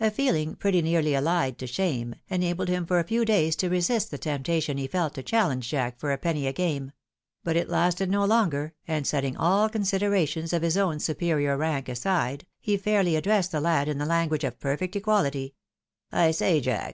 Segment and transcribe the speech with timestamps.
[0.00, 3.52] A feeling, pretty nearly allied to shame, enabled him for a few A CHALLENGE.
[3.52, 6.54] 51 days to resist tlie temptation he felt to challenge Jack for a penny a
[6.54, 6.92] game;
[7.44, 11.90] but it lasted no longer, and setting all con siderations of his own superior rank
[11.90, 15.52] aside, he fairly addressed the lad in the language of perfect equahty:—"
[16.10, 16.90] I say, Jack